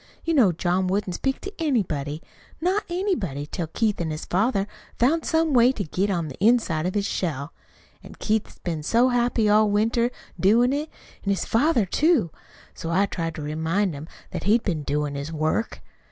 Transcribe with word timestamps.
You 0.23 0.33
know 0.33 0.51
John 0.51 0.87
wouldn't 0.87 1.13
speak 1.13 1.41
to 1.41 1.53
anybody, 1.59 2.23
not 2.59 2.85
anybody, 2.89 3.45
till 3.45 3.67
Keith 3.67 4.01
an' 4.01 4.09
his 4.09 4.25
father 4.25 4.65
found 4.97 5.25
some 5.25 5.53
way 5.53 5.71
to 5.73 5.83
get 5.83 6.09
on 6.09 6.27
the 6.27 6.43
inside 6.43 6.87
of 6.87 6.95
his 6.95 7.05
shell. 7.05 7.53
An' 8.01 8.15
Keith's 8.17 8.57
been 8.57 8.81
so 8.81 9.09
happy 9.09 9.47
all 9.47 9.69
winter 9.69 10.09
doin' 10.39 10.73
it; 10.73 10.89
an' 11.23 11.29
his 11.29 11.45
father, 11.45 11.85
too. 11.85 12.31
So 12.73 12.89
I 12.89 13.05
tried 13.05 13.35
to 13.35 13.43
remind 13.43 13.93
him 13.93 14.07
that 14.31 14.45
he'd 14.45 14.63
been 14.63 14.81
doin' 14.81 15.13
his 15.13 15.31
work. 15.31 15.81